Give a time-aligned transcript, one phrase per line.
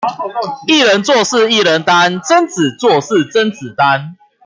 [0.67, 4.15] 一人做事一人擔，貞子做事甄子丹